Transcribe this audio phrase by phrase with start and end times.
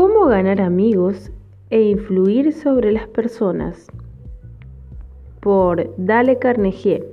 [0.00, 1.32] ¿Cómo ganar amigos
[1.70, 3.88] e influir sobre las personas?
[5.40, 7.04] Por Dale Carnegie.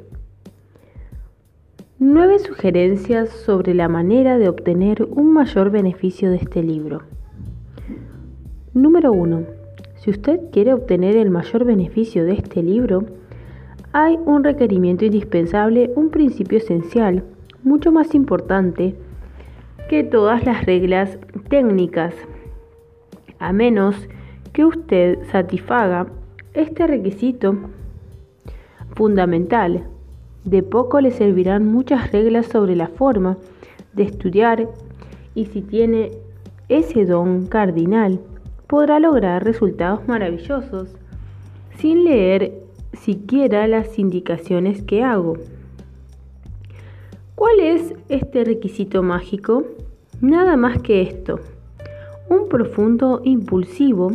[1.97, 7.01] Nueve sugerencias sobre la manera de obtener un mayor beneficio de este libro.
[8.75, 9.45] Número 1.
[9.95, 13.05] Si usted quiere obtener el mayor beneficio de este libro,
[13.93, 17.23] hay un requerimiento indispensable, un principio esencial,
[17.63, 18.93] mucho más importante
[19.89, 21.17] que todas las reglas
[21.49, 22.13] técnicas,
[23.39, 23.95] a menos
[24.53, 26.07] que usted satisfaga
[26.53, 27.55] este requisito
[28.95, 29.87] fundamental.
[30.43, 33.37] De poco le servirán muchas reglas sobre la forma
[33.93, 34.69] de estudiar
[35.33, 36.11] y si tiene
[36.69, 38.19] ese don cardinal,
[38.67, 40.95] podrá lograr resultados maravillosos
[41.77, 42.53] sin leer
[42.93, 45.37] siquiera las indicaciones que hago.
[47.35, 49.65] ¿Cuál es este requisito mágico?
[50.21, 51.39] Nada más que esto,
[52.29, 54.11] un profundo impulsivo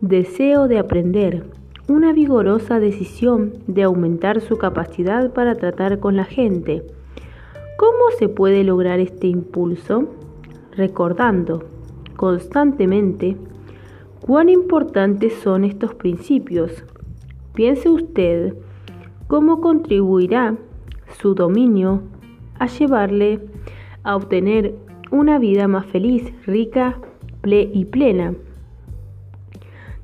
[0.00, 1.44] deseo de aprender,
[1.88, 6.82] una vigorosa decisión de aumentar su capacidad para tratar con la gente.
[7.76, 10.08] ¿Cómo se puede lograr este impulso?
[10.76, 11.64] Recordando
[12.16, 13.36] constantemente
[14.20, 16.84] cuán importantes son estos principios
[17.54, 18.56] Piense usted
[19.28, 20.56] cómo contribuirá
[21.20, 22.02] su dominio
[22.58, 23.40] a llevarle
[24.02, 24.74] a obtener
[25.12, 26.98] una vida más feliz, rica
[27.46, 28.34] y plena,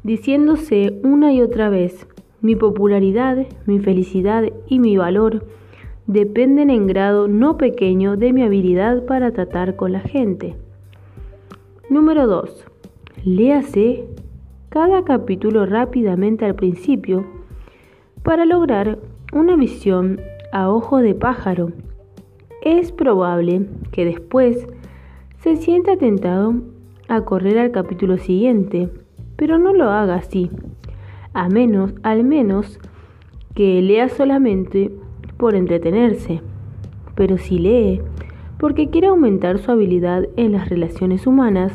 [0.03, 2.07] diciéndose una y otra vez,
[2.43, 5.47] mi popularidad, mi felicidad y mi valor
[6.07, 10.57] dependen en grado no pequeño de mi habilidad para tratar con la gente.
[11.89, 12.67] Número 2.
[13.25, 14.05] Léase
[14.69, 17.25] cada capítulo rápidamente al principio
[18.23, 18.99] para lograr
[19.33, 20.21] una visión
[20.53, 21.73] a ojo de pájaro.
[22.63, 24.67] Es probable que después
[25.39, 26.55] se sienta tentado
[27.11, 28.89] a correr al capítulo siguiente,
[29.35, 30.49] pero no lo haga así,
[31.35, 32.79] a menos, al menos
[33.55, 34.93] que lea solamente
[35.37, 36.41] por entretenerse.
[37.17, 38.01] Pero si lee
[38.59, 41.73] porque quiere aumentar su habilidad en las relaciones humanas,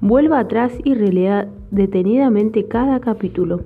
[0.00, 3.62] vuelva atrás y relea detenidamente cada capítulo.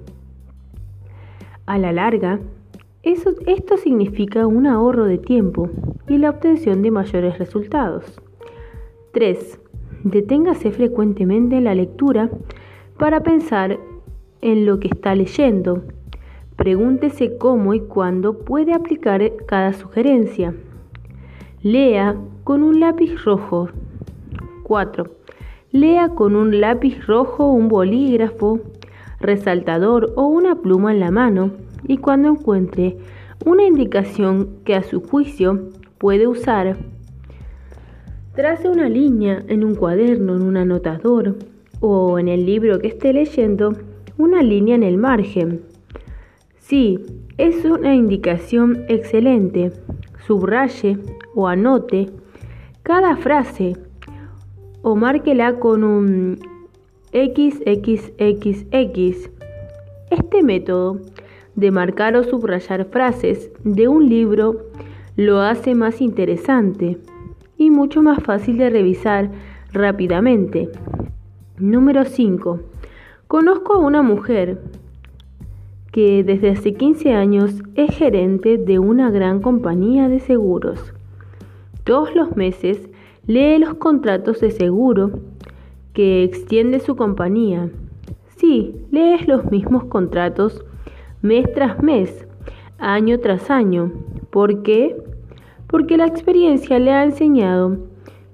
[1.64, 2.40] A la larga,
[3.02, 5.70] esto significa un ahorro de tiempo
[6.08, 8.20] y la obtención de mayores resultados.
[9.12, 9.60] 3.
[10.04, 12.30] Deténgase frecuentemente en la lectura
[12.98, 13.78] para pensar
[14.40, 15.82] en lo que está leyendo.
[16.56, 20.54] Pregúntese cómo y cuándo puede aplicar cada sugerencia.
[21.62, 23.68] Lea con un lápiz rojo.
[24.62, 25.04] 4.
[25.72, 28.60] Lea con un lápiz rojo, un bolígrafo,
[29.20, 31.50] resaltador o una pluma en la mano
[31.86, 32.96] y cuando encuentre
[33.44, 35.68] una indicación que a su juicio
[35.98, 36.78] puede usar,
[38.40, 41.36] trace una línea en un cuaderno, en un anotador
[41.80, 43.74] o en el libro que esté leyendo,
[44.16, 45.60] una línea en el margen.
[46.56, 47.00] Sí,
[47.36, 49.72] es una indicación excelente.
[50.26, 50.96] Subraye
[51.34, 52.08] o anote
[52.82, 53.76] cada frase
[54.80, 56.38] o márquela con un
[57.12, 58.70] XXXX.
[60.10, 60.98] Este método
[61.56, 64.64] de marcar o subrayar frases de un libro
[65.14, 66.96] lo hace más interesante
[67.60, 69.30] y mucho más fácil de revisar
[69.74, 70.70] rápidamente.
[71.58, 72.58] Número 5.
[73.26, 74.62] Conozco a una mujer
[75.92, 80.94] que desde hace 15 años es gerente de una gran compañía de seguros.
[81.84, 82.88] Todos los meses
[83.26, 85.20] lee los contratos de seguro
[85.92, 87.68] que extiende su compañía.
[88.38, 90.64] Sí, lees los mismos contratos
[91.20, 92.26] mes tras mes,
[92.78, 93.92] año tras año.
[94.30, 94.96] ¿Por qué?
[95.70, 97.78] Porque la experiencia le ha enseñado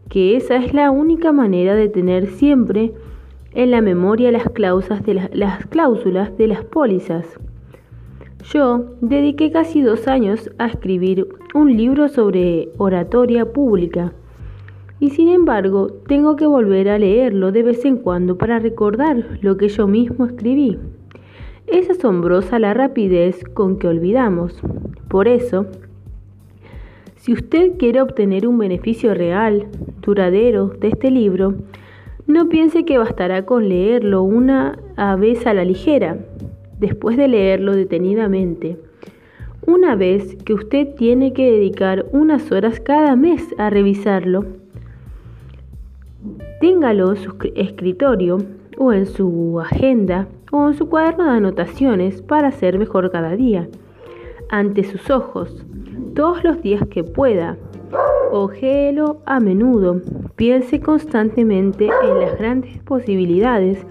[0.09, 2.93] que esa es la única manera de tener siempre
[3.53, 7.27] en la memoria las, cláusulas de las cláusulas de las pólizas.
[8.53, 14.13] Yo dediqué casi dos años a escribir un libro sobre oratoria pública
[15.01, 19.57] y sin embargo tengo que volver a leerlo de vez en cuando para recordar lo
[19.57, 20.79] que yo mismo escribí.
[21.67, 24.63] Es asombrosa la rapidez con que olvidamos.
[25.09, 25.67] Por eso,
[27.27, 29.67] si usted quiere obtener un beneficio real,
[30.01, 31.57] duradero de este libro,
[32.29, 34.79] no piense que bastará con leerlo una
[35.19, 36.19] vez a la ligera,
[36.79, 38.77] después de leerlo detenidamente.
[39.67, 44.45] Una vez que usted tiene que dedicar unas horas cada mes a revisarlo,
[46.61, 48.39] Téngalo en su escritorio
[48.79, 53.69] o en su agenda o en su cuaderno de anotaciones para ser mejor cada día,
[54.49, 55.67] ante sus ojos,
[56.17, 57.57] todos los días que pueda.
[58.33, 60.01] Ojéelo a menudo,
[60.37, 63.87] Piense constantemente en las grandes posibilidades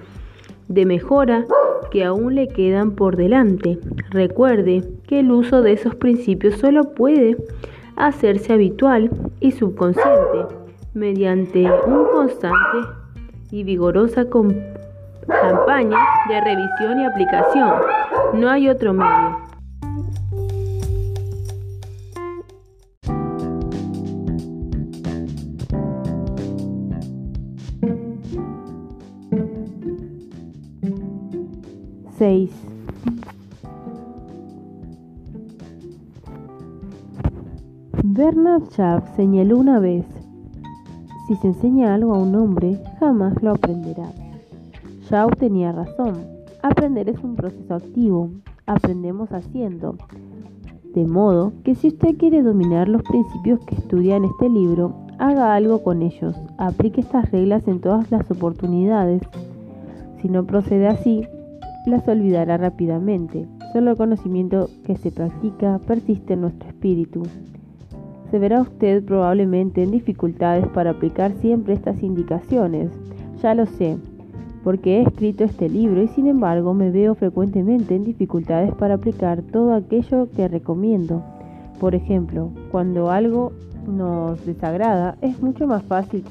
[0.68, 1.44] de mejora
[1.90, 3.80] que aún le quedan por delante.
[4.12, 7.36] Recuerde que el uso de esos principios solo puede
[7.96, 10.46] hacerse habitual y subconsciente
[10.94, 12.78] mediante un constante
[13.50, 15.98] y vigorosa campaña
[16.30, 17.72] de revisión y aplicación.
[18.36, 19.45] No hay otro medio.
[38.60, 40.06] Shaw señaló una vez,
[41.28, 44.10] si se enseña algo a un hombre, jamás lo aprenderá.
[45.10, 46.16] Shaw tenía razón,
[46.62, 48.30] aprender es un proceso activo,
[48.66, 49.98] aprendemos haciendo.
[50.94, 55.54] De modo que si usted quiere dominar los principios que estudia en este libro, haga
[55.54, 59.22] algo con ellos, aplique estas reglas en todas las oportunidades.
[60.22, 61.28] Si no procede así,
[61.86, 63.48] las olvidará rápidamente.
[63.74, 67.24] Solo el conocimiento que se practica persiste en nuestro espíritu.
[68.36, 72.92] Se verá usted probablemente en dificultades para aplicar siempre estas indicaciones.
[73.42, 73.96] Ya lo sé,
[74.62, 79.42] porque he escrito este libro y sin embargo me veo frecuentemente en dificultades para aplicar
[79.42, 81.24] todo aquello que recomiendo.
[81.80, 83.54] Por ejemplo, cuando algo
[83.88, 86.26] nos desagrada, es mucho más fácil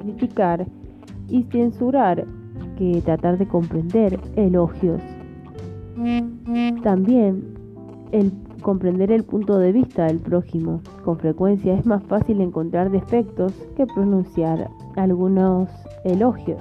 [0.00, 0.66] criticar
[1.28, 2.24] y censurar
[2.78, 5.02] que tratar de comprender elogios.
[6.82, 7.44] También
[8.12, 10.80] el comprender el punto de vista del prójimo.
[11.04, 15.68] Con frecuencia es más fácil encontrar defectos que pronunciar algunos
[16.04, 16.60] elogios.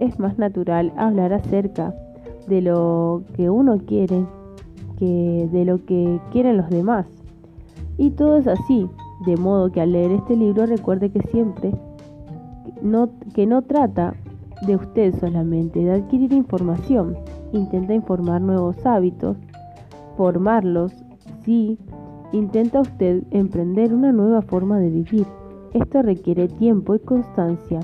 [0.00, 1.94] Es más natural hablar acerca
[2.46, 4.24] de lo que uno quiere
[4.98, 7.06] que de lo que quieren los demás.
[7.96, 8.88] Y todo es así,
[9.26, 11.72] de modo que al leer este libro recuerde que siempre
[12.82, 14.14] no, que no trata
[14.66, 17.16] de usted solamente, de adquirir información.
[17.52, 19.36] Intenta informar nuevos hábitos,
[20.16, 20.92] formarlos,
[21.48, 21.78] sí.
[22.32, 25.26] Intenta usted emprender una nueva forma de vivir.
[25.72, 27.80] Esto requiere tiempo y constancia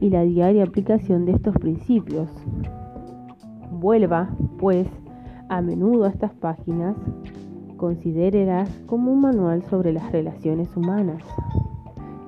[0.00, 2.30] y la diaria aplicación de estos principios.
[3.70, 4.88] Vuelva, pues,
[5.50, 6.96] a menudo a estas páginas,
[7.76, 11.22] considérelas como un manual sobre las relaciones humanas.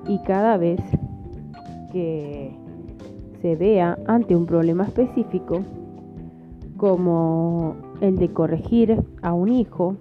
[0.07, 0.81] Y cada vez
[1.91, 2.55] que
[3.41, 5.61] se vea ante un problema específico,
[6.77, 9.95] como el de corregir a un hijo,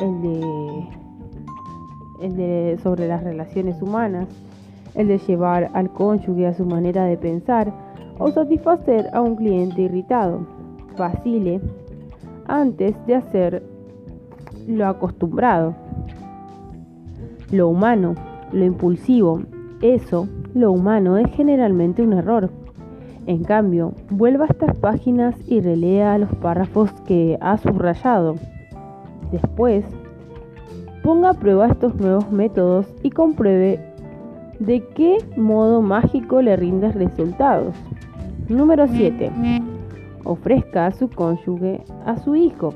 [0.00, 0.88] el de,
[2.22, 4.28] el de sobre las relaciones humanas,
[4.94, 7.72] el de llevar al cónyuge a su manera de pensar
[8.18, 10.46] o satisfacer a un cliente irritado.
[10.98, 11.60] Vacile
[12.46, 13.62] antes de hacer
[14.66, 15.74] lo acostumbrado.
[17.50, 18.14] Lo humano,
[18.52, 19.42] lo impulsivo,
[19.82, 22.50] eso, lo humano es generalmente un error.
[23.26, 28.36] En cambio, vuelva a estas páginas y relea los párrafos que ha subrayado.
[29.32, 29.84] Después,
[31.02, 33.80] ponga a prueba estos nuevos métodos y compruebe
[34.58, 37.74] de qué modo mágico le rinde resultados.
[38.48, 39.30] Número 7.
[40.24, 42.74] Ofrezca a su cónyuge, a su hijo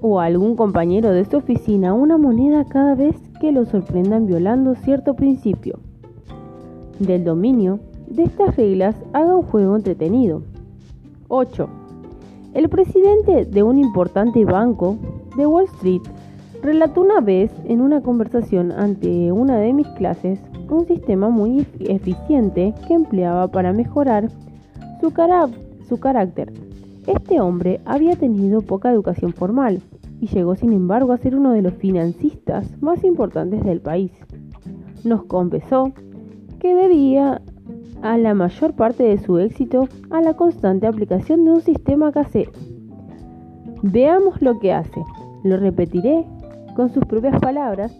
[0.00, 4.74] o a algún compañero de su oficina una moneda cada vez que lo sorprendan violando
[4.74, 5.78] cierto principio
[6.98, 10.42] del dominio de estas reglas haga un juego entretenido.
[11.28, 11.83] 8.
[12.54, 14.96] El presidente de un importante banco
[15.36, 16.02] de Wall Street
[16.62, 20.38] relató una vez en una conversación ante una de mis clases
[20.70, 24.28] un sistema muy eficiente que empleaba para mejorar
[25.00, 25.12] su,
[26.00, 26.52] carácter.
[27.06, 29.82] Este hombre había tenido poca educación formal
[30.20, 34.12] y llegó sin embargo a ser uno de los financistas más importantes del país.
[35.04, 35.92] Nos confesó
[36.60, 37.42] que debía
[38.04, 42.52] a la mayor parte de su éxito a la constante aplicación de un sistema casero.
[43.82, 45.02] Veamos lo que hace.
[45.42, 46.26] Lo repetiré
[46.76, 47.98] con sus propias palabras,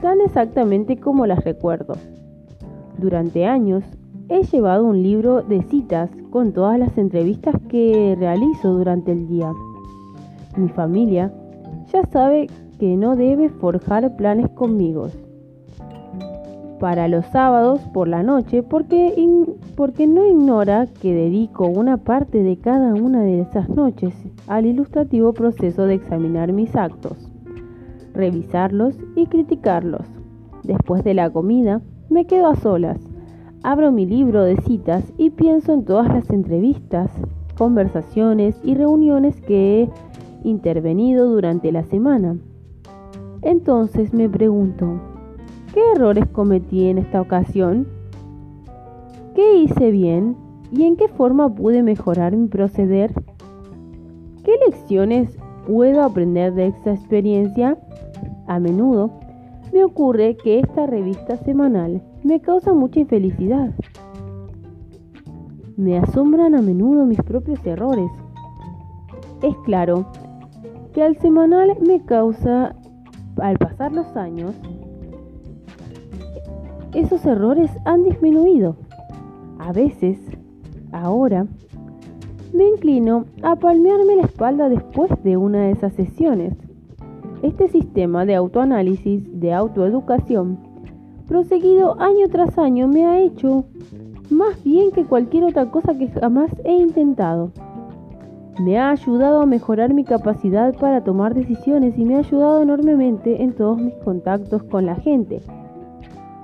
[0.00, 1.94] tan exactamente como las recuerdo.
[2.96, 3.84] Durante años
[4.30, 9.52] he llevado un libro de citas con todas las entrevistas que realizo durante el día.
[10.56, 11.30] Mi familia
[11.92, 15.08] ya sabe que no debe forjar planes conmigo
[16.82, 19.14] para los sábados por la noche porque,
[19.76, 24.12] porque no ignora que dedico una parte de cada una de esas noches
[24.48, 27.30] al ilustrativo proceso de examinar mis actos,
[28.14, 30.04] revisarlos y criticarlos.
[30.64, 32.98] Después de la comida, me quedo a solas,
[33.62, 37.12] abro mi libro de citas y pienso en todas las entrevistas,
[37.56, 39.90] conversaciones y reuniones que he
[40.42, 42.38] intervenido durante la semana.
[43.40, 45.11] Entonces me pregunto,
[45.72, 47.86] ¿Qué errores cometí en esta ocasión?
[49.34, 50.36] ¿Qué hice bien
[50.70, 53.10] y en qué forma pude mejorar mi proceder?
[54.44, 55.34] ¿Qué lecciones
[55.66, 57.78] puedo aprender de esta experiencia?
[58.48, 59.12] A menudo
[59.72, 63.72] me ocurre que esta revista semanal me causa mucha infelicidad.
[65.78, 68.10] Me asombran a menudo mis propios errores.
[69.40, 70.04] Es claro
[70.92, 72.76] que al semanal me causa,
[73.38, 74.54] al pasar los años,
[76.94, 78.76] esos errores han disminuido.
[79.58, 80.18] A veces,
[80.92, 81.46] ahora,
[82.52, 86.54] me inclino a palmearme la espalda después de una de esas sesiones.
[87.42, 90.58] Este sistema de autoanálisis, de autoeducación,
[91.26, 93.64] proseguido año tras año, me ha hecho
[94.30, 97.52] más bien que cualquier otra cosa que jamás he intentado.
[98.60, 103.42] Me ha ayudado a mejorar mi capacidad para tomar decisiones y me ha ayudado enormemente
[103.42, 105.40] en todos mis contactos con la gente.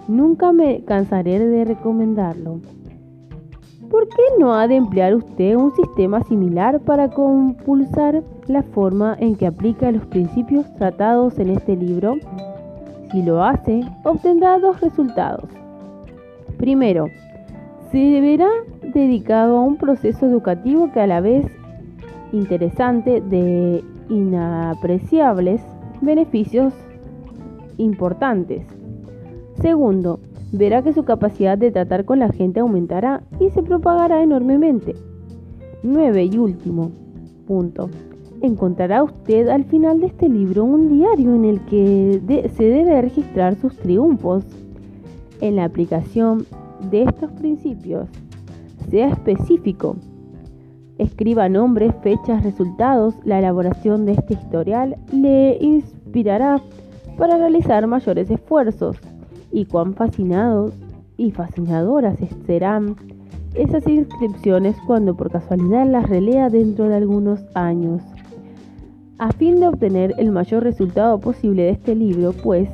[0.08, 2.60] Nunca me cansaré de recomendarlo.
[3.90, 9.34] ¿Por qué no ha de emplear usted un sistema similar para compulsar la forma en
[9.36, 12.16] que aplica los principios tratados en este libro?
[13.12, 15.50] Si lo hace, obtendrá dos resultados.
[16.56, 17.06] Primero,
[17.92, 18.48] se verá
[18.94, 21.46] dedicado a un proceso educativo que a la vez
[22.32, 25.60] interesante de inapreciables
[26.00, 26.72] beneficios
[27.76, 28.77] importantes.
[29.60, 30.20] Segundo,
[30.52, 34.94] verá que su capacidad de tratar con la gente aumentará y se propagará enormemente.
[35.82, 36.92] 9 y último
[37.46, 37.90] punto.
[38.40, 43.56] Encontrará usted al final de este libro un diario en el que se debe registrar
[43.56, 44.44] sus triunfos
[45.40, 46.46] en la aplicación
[46.88, 48.08] de estos principios.
[48.90, 49.96] Sea específico.
[50.98, 53.14] Escriba nombres, fechas, resultados.
[53.24, 56.62] La elaboración de este historial le inspirará
[57.16, 58.96] para realizar mayores esfuerzos
[59.52, 60.74] y cuán fascinados
[61.16, 62.96] y fascinadoras serán
[63.54, 68.02] esas inscripciones cuando por casualidad las relea dentro de algunos años.
[69.18, 72.68] A fin de obtener el mayor resultado posible de este libro, pues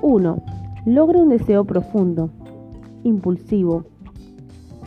[0.00, 0.42] 1.
[0.86, 2.30] Logra un deseo profundo,
[3.02, 3.84] impulsivo,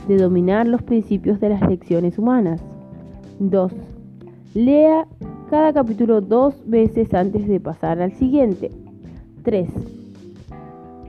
[0.08, 2.62] de dominar los principios de las lecciones humanas.
[3.40, 3.72] 2.
[4.56, 5.06] Lea
[5.52, 8.72] cada capítulo dos veces antes de pasar al siguiente.
[9.44, 9.97] 3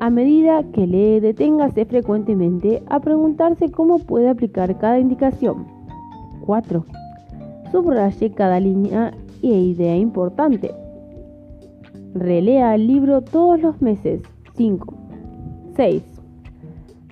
[0.01, 5.67] a medida que lee, deténgase frecuentemente a preguntarse cómo puede aplicar cada indicación.
[6.47, 6.85] 4.
[7.73, 9.13] Subraye cada línea
[9.43, 10.73] e idea importante.
[12.15, 14.23] Relea el libro todos los meses.
[14.55, 14.95] 5.
[15.77, 16.03] 6.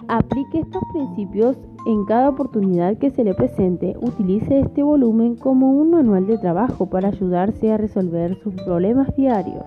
[0.09, 3.97] Aplique estos principios en cada oportunidad que se le presente.
[4.01, 9.65] Utilice este volumen como un manual de trabajo para ayudarse a resolver sus problemas diarios.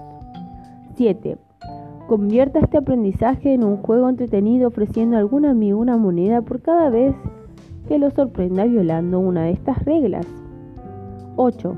[0.96, 1.38] 7.
[2.10, 6.90] Convierta este aprendizaje en un juego entretenido ofreciendo a algún amigo una moneda por cada
[6.90, 7.14] vez
[7.88, 10.26] que lo sorprenda violando una de estas reglas.
[11.36, 11.76] 8.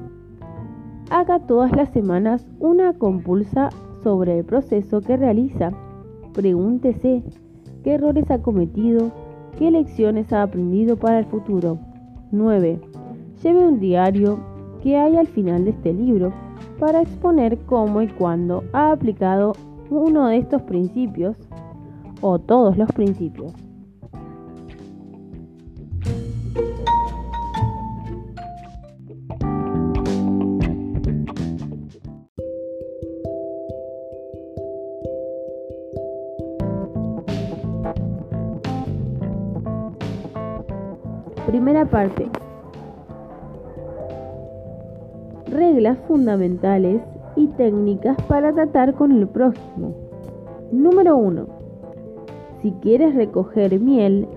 [1.10, 3.72] Haga todas las semanas una compulsa
[4.04, 5.74] sobre el proceso que realiza.
[6.32, 7.24] Pregúntese
[7.84, 9.12] qué errores ha cometido,
[9.60, 11.78] qué lecciones ha aprendido para el futuro.
[12.32, 12.80] 9.
[13.44, 14.40] Lleve un diario
[14.82, 16.32] que hay al final de este libro
[16.80, 19.52] para exponer cómo y cuándo ha aplicado
[19.92, 21.36] uno de estos principios
[22.22, 23.54] o todos los principios.
[41.48, 42.30] Primera parte.
[45.48, 47.02] Reglas fundamentales
[47.42, 49.96] y técnicas para tratar con el prójimo.
[50.72, 51.48] Número 1.
[52.62, 54.28] Si quieres recoger miel,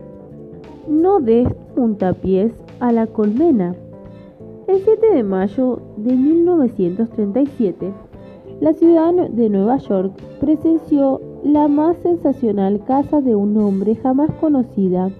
[0.88, 3.74] no des puntapiés a la colmena.
[4.66, 7.92] El 7 de mayo de 1937,
[8.60, 15.10] la ciudad de Nueva York presenció la más sensacional caza de un hombre jamás conocida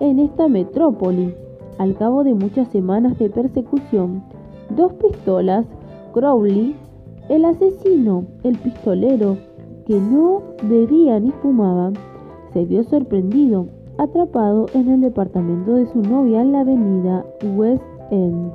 [0.00, 1.34] en esta metrópoli.
[1.78, 4.22] Al cabo de muchas semanas de persecución,
[4.70, 5.64] dos pistolas
[6.12, 6.74] Crowley
[7.28, 9.36] el asesino, el pistolero,
[9.86, 11.92] que no bebía ni fumaba,
[12.52, 13.66] se vio sorprendido,
[13.98, 17.24] atrapado en el departamento de su novia en la avenida
[17.56, 18.52] West End.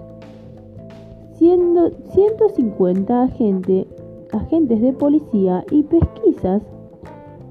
[1.38, 6.62] 150 agentes de policía y pesquisas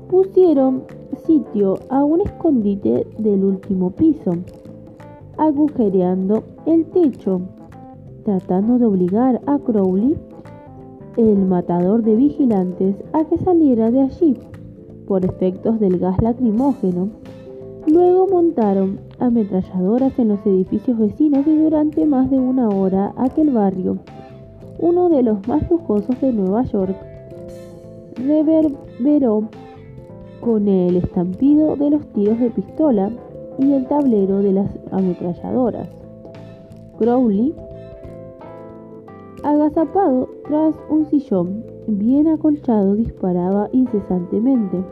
[0.08, 0.84] pusieron
[1.26, 4.32] sitio a un escondite del último piso,
[5.36, 7.42] agujereando el techo,
[8.24, 10.16] tratando de obligar a Crowley
[11.16, 14.36] el matador de vigilantes a que saliera de allí.
[15.06, 17.10] por efectos del gas lacrimógeno.
[17.86, 23.98] Luego montaron ametralladoras en los edificios vecinos y durante más de una hora aquel barrio,
[24.78, 26.96] uno de los más lujosos de Nueva York,
[28.16, 29.48] reverberó
[30.40, 33.10] con el estampido de los tiros de pistola
[33.58, 35.88] y el tablero de las ametralladoras.
[36.98, 37.54] Crowley,
[39.42, 44.82] agazapado tras un sillón bien acolchado, disparaba incesantemente.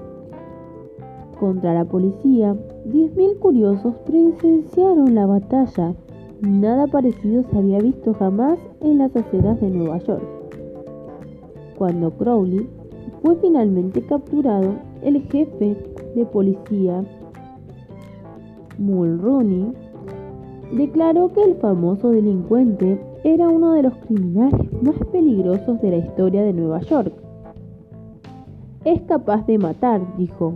[1.39, 2.55] Contra la policía,
[2.87, 5.95] 10.000 curiosos presenciaron la batalla.
[6.41, 10.25] Nada parecido se había visto jamás en las aceras de Nueva York.
[11.79, 12.69] Cuando Crowley
[13.23, 15.77] fue finalmente capturado, el jefe
[16.15, 17.05] de policía,
[18.79, 19.73] Mulrooney,
[20.73, 26.43] declaró que el famoso delincuente era uno de los criminales más peligrosos de la historia
[26.43, 27.13] de Nueva York.
[28.85, 30.55] Es capaz de matar, dijo,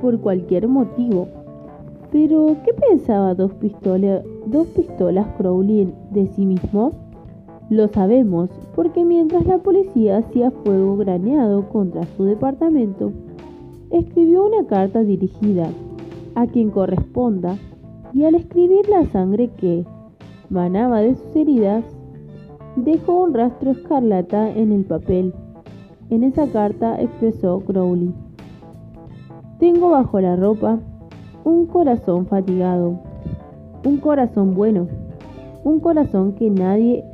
[0.00, 1.28] por cualquier motivo.
[2.12, 3.52] Pero, ¿qué pensaba dos,
[4.46, 6.92] dos pistolas Crowley de sí mismo?
[7.68, 13.12] Lo sabemos, porque mientras la policía hacía fuego graneado contra su departamento,
[13.90, 15.68] escribió una carta dirigida
[16.34, 17.58] a quien corresponda
[18.12, 19.84] y al escribir la sangre que
[20.50, 21.84] manaba de sus heridas,
[22.76, 25.34] dejó un rastro escarlata en el papel.
[26.10, 28.14] En esa carta expresó Crowley,
[29.58, 30.78] tengo bajo la ropa
[31.44, 33.00] un corazón fatigado,
[33.84, 34.86] un corazón bueno,
[35.64, 37.04] un corazón que nadie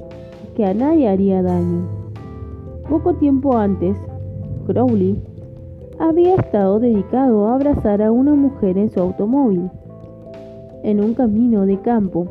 [0.54, 1.88] que a nadie haría daño.
[2.88, 3.96] Poco tiempo antes,
[4.66, 5.20] Crowley
[5.98, 9.70] había estado dedicado a abrazar a una mujer en su automóvil,
[10.84, 12.28] en un camino de campo,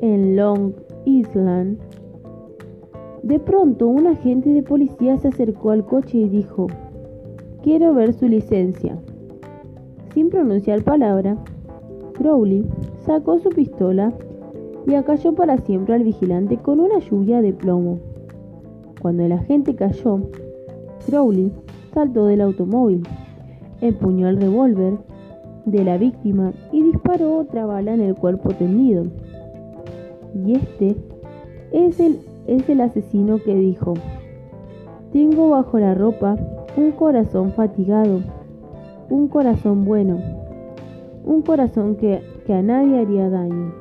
[0.00, 0.74] en Long
[1.06, 1.78] Island.
[3.22, 6.66] De pronto, un agente de policía se acercó al coche y dijo,
[7.62, 8.98] quiero ver su licencia.
[10.12, 11.38] Sin pronunciar palabra,
[12.12, 12.66] Crowley
[13.00, 14.12] sacó su pistola
[14.86, 17.98] y acalló para siempre al vigilante con una lluvia de plomo.
[19.00, 20.20] Cuando el agente cayó,
[21.06, 21.50] Crowley
[21.94, 23.02] saltó del automóvil,
[23.80, 24.98] empuñó el revólver
[25.64, 29.04] de la víctima y disparó otra bala en el cuerpo tendido.
[30.34, 30.96] Y este
[31.72, 33.94] es el, es el asesino que dijo,
[35.12, 36.36] tengo bajo la ropa
[36.76, 38.20] un corazón fatigado,
[39.10, 40.18] un corazón bueno,
[41.24, 43.72] un corazón que, que a nadie haría daño.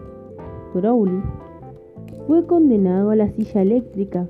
[0.74, 1.22] Crowley
[2.28, 4.28] fue condenado a la silla eléctrica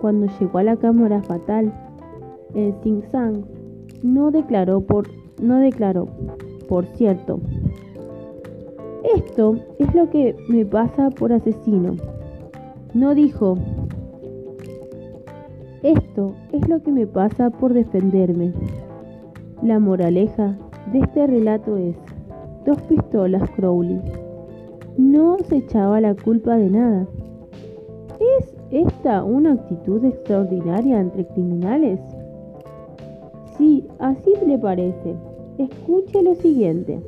[0.00, 1.72] cuando llegó a la cámara fatal
[2.54, 3.44] el Sing Sang
[4.02, 5.08] no declaró por
[5.42, 6.08] no declaró,
[6.66, 7.40] por cierto.
[9.16, 11.94] Esto es lo que me pasa por asesino.
[12.94, 13.56] No dijo.
[15.82, 18.52] Esto es lo que me pasa por defenderme.
[19.62, 20.56] La moraleja
[20.92, 21.96] de este relato es,
[22.64, 24.00] dos pistolas Crowley.
[24.96, 27.06] No se echaba la culpa de nada.
[28.38, 32.00] ¿Es esta una actitud extraordinaria entre criminales?
[33.58, 35.14] Sí, así le parece.
[35.58, 37.00] Escuche lo siguiente.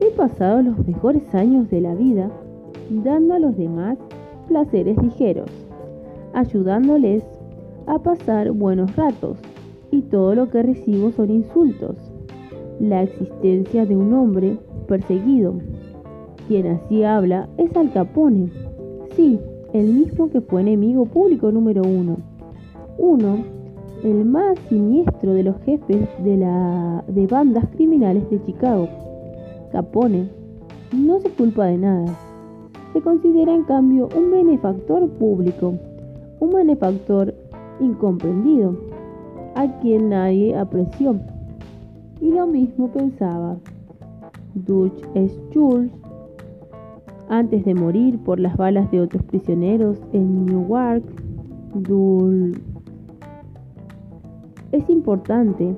[0.00, 2.30] He pasado los mejores años de la vida
[2.88, 3.98] dando a los demás
[4.48, 5.50] placeres ligeros,
[6.32, 7.22] ayudándoles
[7.86, 9.36] a pasar buenos ratos,
[9.90, 11.96] y todo lo que recibo son insultos.
[12.80, 14.56] La existencia de un hombre
[14.88, 15.56] perseguido.
[16.48, 18.50] Quien así habla es Al Capone.
[19.16, 19.38] Sí,
[19.74, 22.16] el mismo que fue enemigo público número uno.
[22.96, 23.61] Uno
[24.02, 28.88] el más siniestro de los jefes de, la, de bandas criminales de Chicago.
[29.70, 30.28] Capone
[30.92, 32.14] no se culpa de nada.
[32.92, 35.74] Se considera en cambio un benefactor público,
[36.40, 37.34] un benefactor
[37.80, 38.76] incomprendido,
[39.54, 41.16] a quien nadie apreció.
[42.20, 43.56] Y lo mismo pensaba
[44.54, 45.02] Dutch
[45.50, 45.92] Schultz
[47.28, 51.02] antes de morir por las balas de otros prisioneros en Newark.
[51.74, 52.60] Dul
[54.72, 55.74] es importante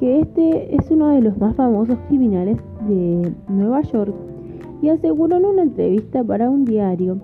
[0.00, 4.14] que este es uno de los más famosos criminales de Nueva York
[4.82, 7.18] y aseguró en una entrevista para un diario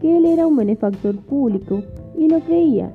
[0.00, 1.82] que él era un benefactor público
[2.16, 2.92] y lo creía.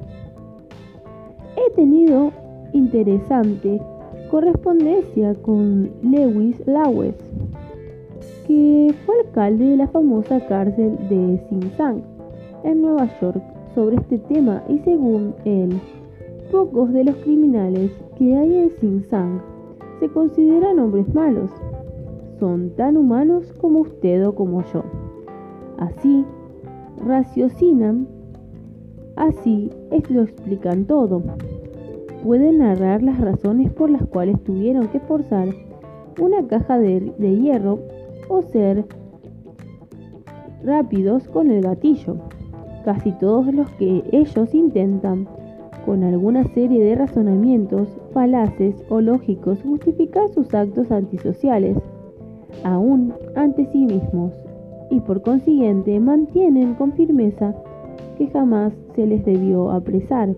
[1.55, 2.31] He tenido
[2.73, 3.81] interesante
[4.29, 7.15] correspondencia con Lewis Lawes,
[8.47, 12.01] que fue alcalde de la famosa cárcel de Sing Sang
[12.63, 13.41] en Nueva York
[13.73, 15.79] sobre este tema y según él,
[16.53, 19.41] Pocos de los criminales que hay en Sing Sang
[19.99, 21.49] se consideran hombres malos.
[22.39, 24.83] Son tan humanos como usted o como yo.
[25.79, 26.23] Así,
[27.03, 28.07] raciocinan,
[29.15, 31.23] así es lo explican todo.
[32.23, 35.47] puede narrar las razones por las cuales tuvieron que forzar
[36.21, 37.79] una caja de hierro
[38.29, 38.85] o ser
[40.63, 42.17] rápidos con el gatillo.
[42.85, 45.27] Casi todos los que ellos intentan,
[45.85, 51.77] con alguna serie de razonamientos falaces o lógicos, justificar sus actos antisociales,
[52.63, 54.31] aún ante sí mismos,
[54.89, 57.55] y por consiguiente mantienen con firmeza
[58.17, 60.35] que jamás se les debió apresar.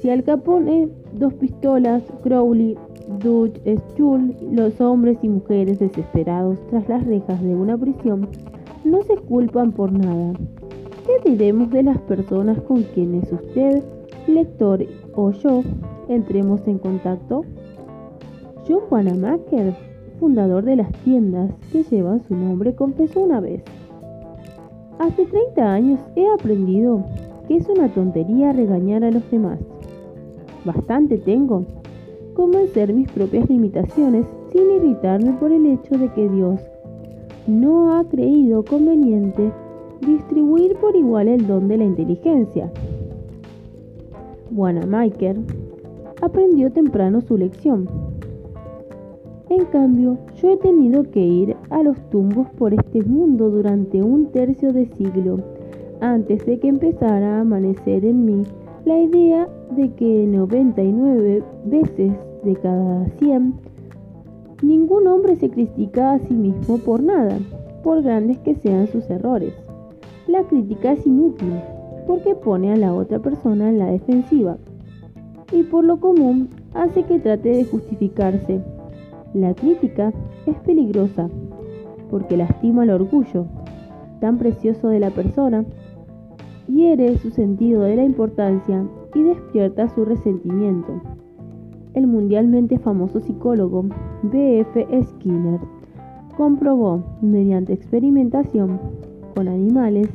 [0.00, 2.76] Si Al Capone, dos pistolas, Crowley,
[3.22, 8.28] Dutch, Stuhl, los hombres y mujeres desesperados tras las rejas de una prisión,
[8.84, 10.34] no se culpan por nada.
[11.06, 13.82] ¿Qué diremos de las personas con quienes usted,
[14.26, 14.84] lector
[15.14, 15.62] o yo
[16.08, 17.44] entremos en contacto?
[18.66, 19.74] John Wanamaker,
[20.18, 23.62] fundador de las tiendas que llevan su nombre, confesó una vez.
[24.98, 27.04] Hace 30 años he aprendido
[27.46, 29.58] que es una tontería regañar a los demás.
[30.64, 31.64] Bastante tengo
[32.34, 36.60] con vencer mis propias limitaciones sin irritarme por el hecho de que Dios
[37.46, 39.52] no ha creído conveniente
[40.00, 42.70] distribuir por igual el don de la inteligencia.
[44.50, 45.36] Wanamaker
[46.20, 47.88] aprendió temprano su lección.
[49.48, 54.26] En cambio, yo he tenido que ir a los tumbos por este mundo durante un
[54.26, 55.38] tercio de siglo
[56.00, 58.42] antes de que empezara a amanecer en mí
[58.84, 63.54] la idea de que 99 veces de cada 100
[64.64, 67.38] Ningún hombre se critica a sí mismo por nada,
[67.82, 69.52] por grandes que sean sus errores.
[70.26, 71.52] La crítica es inútil,
[72.06, 74.56] porque pone a la otra persona en la defensiva,
[75.52, 78.60] y por lo común hace que trate de justificarse.
[79.34, 80.12] La crítica
[80.46, 81.28] es peligrosa,
[82.10, 83.46] porque lastima el orgullo,
[84.20, 85.64] tan precioso de la persona,
[86.66, 91.00] hiere su sentido de la importancia y despierta su resentimiento
[91.94, 93.86] el mundialmente famoso psicólogo
[94.22, 94.86] B.F.
[95.02, 95.60] Skinner
[96.36, 98.80] comprobó mediante experimentación
[99.34, 100.08] con animales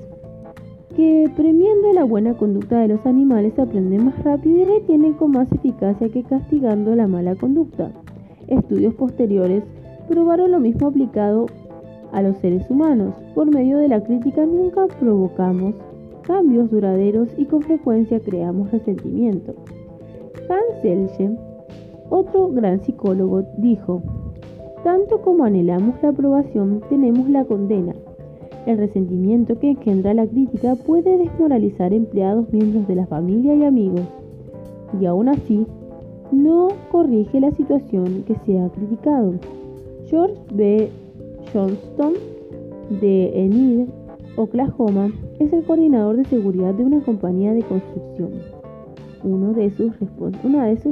[0.95, 5.51] que premiando la buena conducta de los animales aprenden más rápido y retienen con más
[5.51, 7.91] eficacia que castigando la mala conducta.
[8.47, 9.63] Estudios posteriores
[10.07, 11.45] probaron lo mismo aplicado
[12.11, 13.13] a los seres humanos.
[13.35, 15.75] Por medio de la crítica nunca provocamos
[16.23, 19.55] cambios duraderos y con frecuencia creamos resentimiento.
[20.49, 21.37] Hans Selye
[22.09, 24.01] otro gran psicólogo dijo,
[24.83, 27.93] tanto como anhelamos la aprobación, tenemos la condena.
[28.65, 34.01] El resentimiento que engendra la crítica puede desmoralizar empleados, miembros de la familia y amigos,
[34.99, 35.65] y aún así
[36.31, 39.33] no corrige la situación que se ha criticado.
[40.07, 40.89] George B.
[41.53, 42.13] Johnston
[43.01, 43.87] de Enid,
[44.35, 48.31] Oklahoma, es el coordinador de seguridad de una compañía de construcción
[49.23, 50.85] una de sus responsabilidades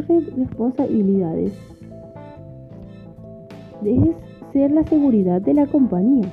[3.85, 4.15] es
[4.51, 6.27] ser la seguridad de la compañía.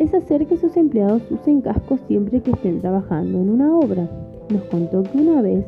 [0.00, 4.08] Es hacer que sus empleados usen cascos siempre que estén trabajando en una obra.
[4.48, 5.64] Nos contó que una vez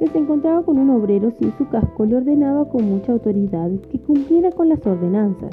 [0.00, 4.00] que se encontraba con un obrero sin su casco le ordenaba con mucha autoridad que
[4.00, 5.50] cumpliera con las ordenanzas.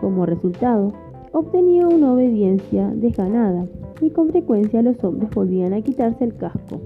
[0.00, 0.94] Como resultado,
[1.32, 3.66] obtenía una obediencia desganada
[4.00, 6.80] y con frecuencia los hombres volvían a quitarse el casco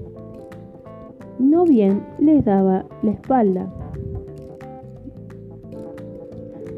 [1.39, 3.71] no bien les daba la espalda.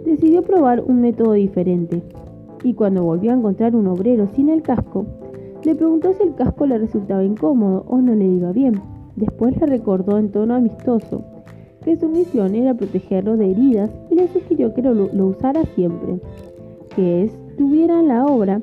[0.06, 2.02] Decidió probar un método diferente
[2.66, 5.06] y cuando volvió a encontrar un obrero sin el casco,
[5.64, 8.82] le preguntó si el casco le resultaba incómodo o no le iba bien.
[9.16, 11.24] Después le recordó en tono amistoso
[11.84, 16.20] que su misión era protegerlo de heridas y le sugirió que lo, lo usara siempre,
[16.96, 18.60] que estuviera en la obra.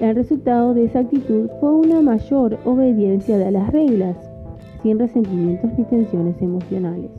[0.00, 4.16] El resultado de esa actitud fue una mayor obediencia de las reglas
[4.82, 7.10] sin resentimientos ni tensiones emocionales.